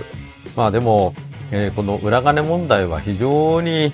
[0.55, 1.14] まあでも、
[1.51, 3.91] えーこの裏金問題は非常に、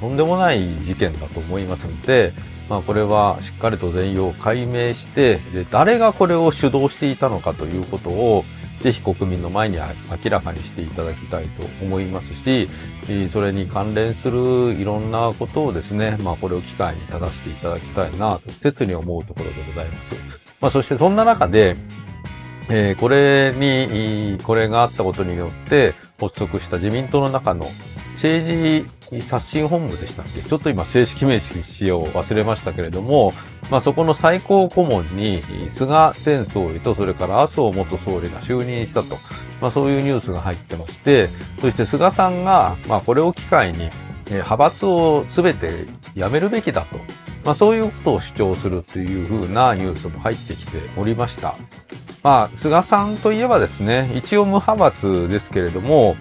[0.00, 2.32] とんでもない事件だと思いますので、
[2.68, 8.44] まあこれはしっかりと全容を解明して、で誰がこれを主導していたのかということを、
[8.80, 12.68] ぜひ国民の前に明らかにしていただきたいと思いますし、
[13.32, 20.14] それに関連するいろんなことをですね、まあこれを機会に正していただきたいなと切に思うところでございます。
[20.60, 21.76] まあそしてそんな中で、
[22.70, 27.66] えーこれに、これがあったことによって発足した自民党の中の
[28.20, 30.42] 政治刷新本部でしたっけ？
[30.42, 33.32] ちょっと今正式名詞を忘れましたけれども、
[33.70, 35.40] まあそこの最高顧問に
[35.70, 39.16] 菅前総理とそれから麻生元総理が就任したと、
[39.60, 41.28] まあそういうニュースが入ってまして、
[41.60, 43.88] そして菅さんが、まあこれを機会に、
[44.26, 46.96] 派閥を全てやめるべきだと、
[47.44, 51.56] まあそういうことを主張するというふうなニュースも入ってきておりました。
[52.24, 56.16] まあ、菅さんといえばですね、一応無派閥ですけれども、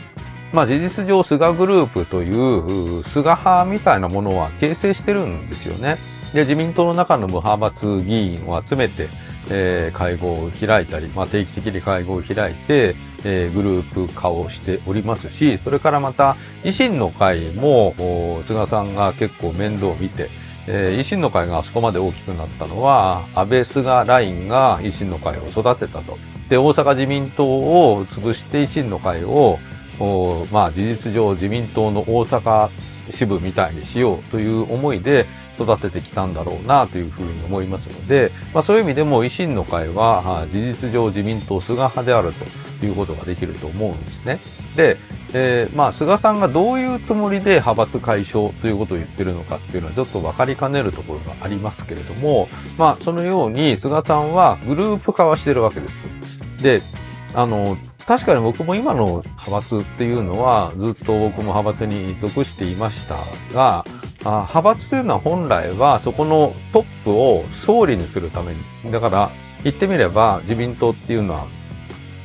[0.54, 5.98] まあ事実上菅グループという菅派みたいなものは形成してるんですよね。
[6.34, 9.08] で、自民党の中の無派閥議員を集めて、
[9.50, 17.94] えー会合を開いたり、まあ定期的に会合を開いて、えーグループ化をしておりますし、それからまた維新の会も、
[18.48, 20.30] 菅さんが結構面倒を見て、
[20.68, 26.18] えー維新の会があそこまで大きくなったのは、安倍菅ラインが維新の会を育てたと。
[26.50, 29.60] で、大阪自民党を潰して維新の会を、
[30.00, 32.70] おまあ事実上自民党の大阪
[33.10, 35.26] 支部みたいにしようという思いで
[35.60, 42.32] 育ててきたんだろうなというふうに思いますので、まあそういう意味でも維新の会はあ事実上自民党菅派である
[42.80, 44.40] ということができると思うんですね。
[44.76, 44.98] で、
[45.34, 56.08] えーまあ菅さんがどういうつもりで派閥解消ということを言ってるのかっていうのはちょっと分かりかねるところがありますけれども、まあそのように菅さんはグループ化はしてるわけです。
[56.62, 56.82] で、
[57.34, 57.78] あの、
[58.08, 63.18] 確かに僕も今の派閥っていうのはずっと僕も派閥に属していました
[63.54, 63.86] が、
[64.24, 68.92] あ派閥というのは本来はそこのトップを総理にするために。
[68.92, 69.30] だから
[69.64, 71.48] 言ってみれば自民党っていうのは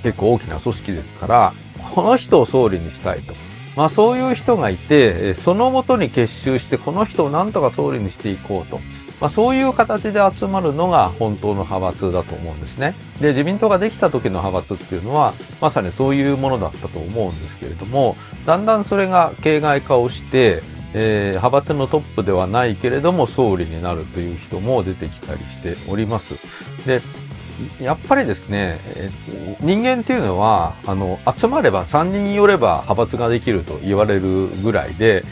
[0.05, 1.53] 結構大きな組織ですから、
[1.95, 3.35] この人を総理にしたいと。
[3.75, 8.79] まあそういう人がいて、そのもとに結集してこの人をなんとか総理にしていこうと。
[9.23, 12.93] まあそういう形で集まるのが本当の派閥だと思うんですね。
[13.21, 18.17] で、自民党ができた時の派閥っていうのは、まさにそういうものだったと思うんですけれども、
[18.47, 26.35] だんだんそれが形骸化をして、えー派閥のトップではないけれども総理になるという人も出てきたりしております。
[26.85, 27.01] で、
[27.81, 28.77] やっぱりですね、
[29.61, 35.25] 人間っていうのは、あの、集まれば3人寄れば派閥ができると言われるぐらいで、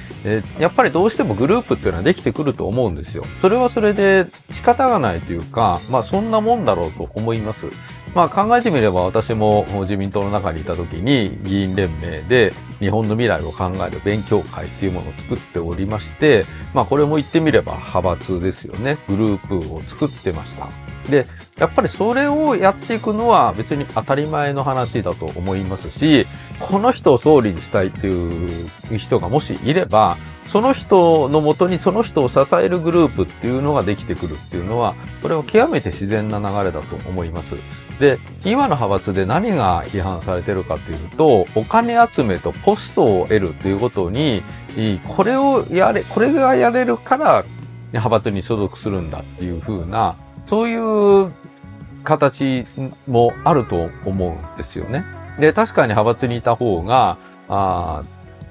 [0.59, 3.25] やっぱりどうしてもグループっていうのはできてくると思うんですよ。
[3.41, 7.67] それはそれで仕方がないというか、まあそんなもんだろうと思います。
[8.15, 18.99] まあ考えてみれば私も自民党の中にいた時に議員連盟で日本の未来を考える勉強会っていうものを作っておりまして、まあこれも言ってみれば派閥ですよね。
[19.09, 20.69] グループを作ってました。
[21.09, 21.27] で、
[21.61, 26.27] やっぱりそれをやっていくのは別に当たり前の話だと思いますし、
[26.59, 30.17] この人を総理にしたいっていう人がもしいれば、
[30.49, 37.55] その人のもとにその人を支えるグループっていうのができてくるっていうのは、これは極めて自然な流れだと思います。
[38.01, 44.43] で、今の派閥で何が批判されてるかというと、お金集めとポストを得るっていうことに、
[45.07, 47.45] これをやれ、これがやれるから
[47.93, 50.17] 派閥に所属するんだっていう風な、
[50.49, 51.31] そういう
[52.05, 52.67] 形
[53.07, 55.05] もあると思うんですよね。
[55.39, 58.03] で、確かに派閥にいた方が、あ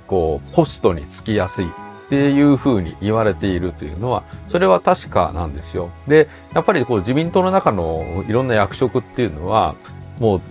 [0.08, 1.70] こう、ポストにつきやすいっ
[2.10, 5.92] ていうふうに言われているというのは、それは確かなんですよ。
[6.08, 9.76] で、やっぱりこう自民党の中のいろんな役職っていうのは、
[10.20, 10.42] も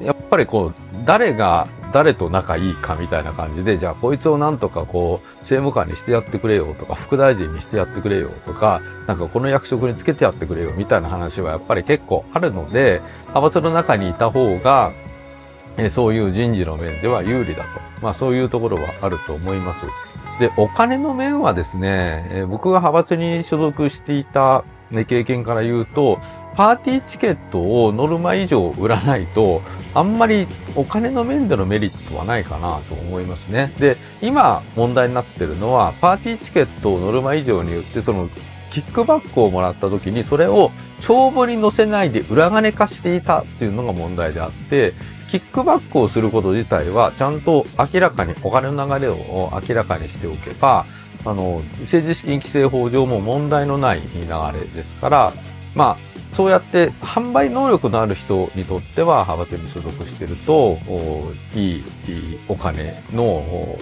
[0.00, 0.74] う、やっぱりこう、
[1.06, 14.92] 誰が誰と仲いいかみたいな感じで、じゃあこいつをなんとかこう、政務官にしてやってくれよとか、副大臣にしてやってくれよとか、なんかこの役職につけてやってくれよみたいな話はやっぱり結構あるので、派閥の中にいた方が、
[15.76, 17.68] えそういう人事の面では有利だと。
[18.02, 19.86] まあそういうところはあると思います。
[20.40, 26.18] で、お金の面はですね、え僕が派閥に所属していた、ね、経験から言うと、
[26.56, 30.46] パーティーチケットをノルマ以上売らないと、あんまり
[30.76, 33.72] お金の面でのメリットはないかなと思いますね。
[33.78, 38.28] で、今問題になってるのは、パーティーチケットをノルマ以上に売って、その
[38.70, 44.94] キックバックをもらった時に、それを帳簿に載せないで裏金化していたっていうのが問題であって、
[45.30, 50.86] キックバックをすること自体は、ちゃんと明らかにお金の流れを明らかにしておけば、
[51.24, 54.20] あの、政治資金規正法上も問題のない流
[54.52, 55.32] れですから、
[55.74, 60.78] まあ、そうやって販売能力のある人にとっては派閥に所属してると、
[61.54, 61.84] いい
[62.48, 63.78] お金の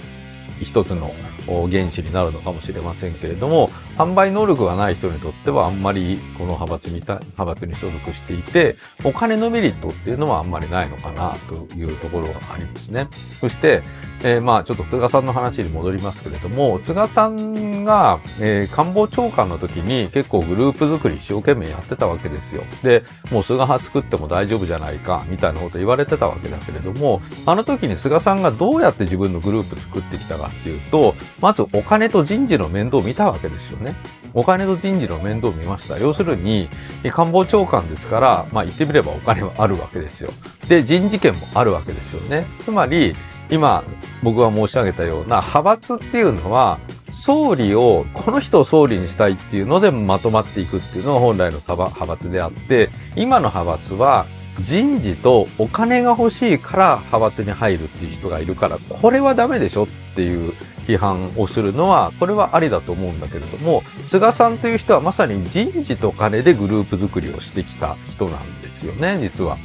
[0.60, 1.14] 一つの
[1.46, 13.08] 原資になるのかもしれませんけれども、販売能力がない人にとってはあんまりこの派閥に派閥に所属していて、お金のメリットっていうのはあんまりないのかなというところがありますね。
[13.40, 13.82] そして、
[14.24, 22.62] えー、まあちょっと菅さんの話に戻りますけれども、菅さんが、えー、官房長官の時に結構グループ作り一生懸命やってたわけですよ。
[22.82, 33.96] で、もう菅派作っても大丈夫じゃないか、みたいなこと言われてたわけだけれども、あの時に菅さんがどうやって自分のグループ作ってきたかっていうと、まずお金と人事の面倒を見たわけですよね。
[34.32, 35.98] お金と人事の面倒を見ました。
[35.98, 36.70] 要するに、
[37.10, 40.30] 官房長官ですから、まあ言ってみればお金はあるわけですよ。
[40.68, 42.46] で、人事権もあるわけですよね。
[42.60, 43.14] つまり、
[43.50, 43.84] 今、
[44.22, 46.78] 僕が申し上げたような派閥っていうのは、
[47.10, 54.26] 総理を、この人を総理にしたいっていうのでまとまっていくっていうのが本来の派閥であって、今の派閥は
[54.60, 60.54] 人事とお金が欲しいから派閥に入るっていう人がいるから、これはダメでしょっていう
[60.86, 69.58] 批判をするのは、これはありだと思うんだけれども、菅さんという人はまさに人事と金でグループ作りをしてきた人なんですよね、実は。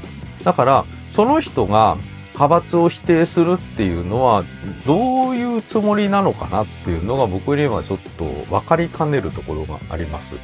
[0.43, 1.97] だから、その人が
[2.35, 4.43] 派閥を否定するっていうのは、
[4.85, 10.35] どういうつもりなのかなっていうのが僕にはちょっと分かりかねるところがあります。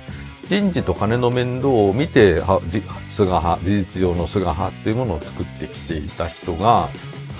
[0.49, 2.41] 人事と金の面倒を見て、
[3.09, 6.89] 菅派、事実上の菅派っていうものを作ってきていた人が、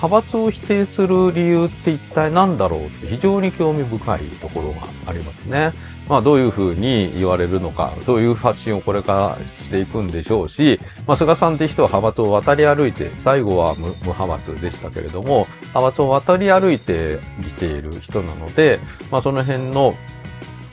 [0.04, 5.72] 派閥を否定する理由って一体何だろうって非常に興味深いところがありますね。
[6.10, 10.78] まあどういうふうに言われるのか、どういう発信をこれからしていくんでしょうし、
[11.08, 19.96] まあ菅さんって人は派閥を渡り歩いて、最後は無派閥でしたけれども、派閥を渡り歩いてきている人なので、まあその辺の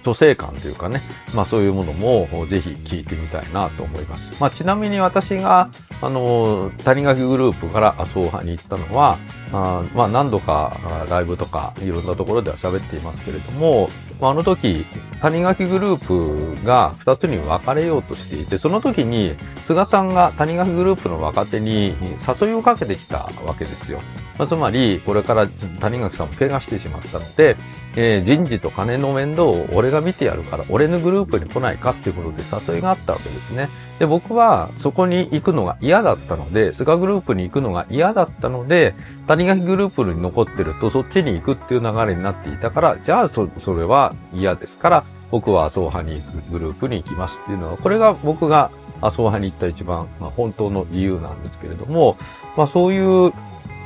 [0.02, 1.00] 女性感というかね、
[1.34, 4.32] まあそういうものもぜひ聞いてみたいなと思います。
[4.40, 5.70] まあちなみに私が、
[6.00, 9.18] あの、谷垣グループから麻生派に行ったのは、
[9.52, 10.76] あまあ何度か
[11.08, 13.90] ライブとかいろんなところでは喋っていますけれども、
[14.20, 14.84] まあ、あの時、
[15.20, 21.94] 谷垣グループが2つに分かれようとしていて、その時に菅さんが谷垣グループの若手に
[22.40, 24.00] 誘いをかけてきたわけですよ。
[24.38, 27.56] まあ、つまり、これから谷垣さんも怪我してしまったので、
[27.96, 33.68] えー、人事と金の面倒を俺が見てやるから、俺のグループに来ないかっていうことで誘いがあったわけですね。
[34.00, 38.94] で、僕はそこに行くのが嫌だったので、菅グループに行くのが嫌だったので、
[39.26, 48.70] 谷垣グループに残ってるとそっちに行くっていう流れになっていたから、じゃあそそれは嫌ですから、僕は麻生派に行くグループに行きますっていうのは、これが僕が
[49.02, 52.16] 麻生派に行った一番、まあ、本当の理由なんですけれども、
[52.56, 53.34] まあそういう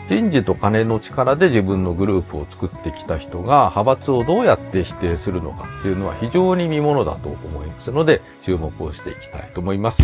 [0.09, 10.03] 人事と金の力で自分のグループを作ってきた人が派閥をどうやって否定するのかっていうのは非常に見ものだと思いますので注目をしていきたいと思います。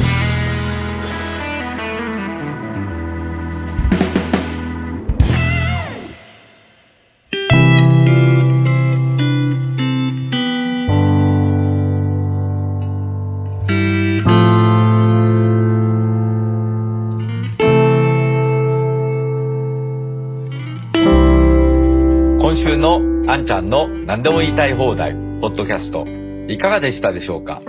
[23.50, 26.06] ちゃんの何でも言いたい放題、ポッドキャスト、
[26.46, 27.60] いかがでしたでしょうか？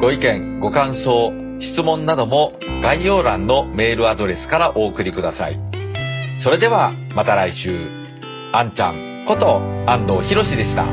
[0.00, 2.52] ご意見、ご感想、質問なども
[2.84, 5.58] 概要欄のメールアドレスからお送りください。
[6.38, 7.76] それではまた来週、
[8.52, 10.86] あんちゃんこと安藤博でした。